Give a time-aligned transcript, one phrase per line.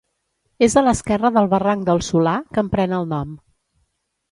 [0.67, 3.39] És a l'esquerra del barranc del Solà, que en pren el nom.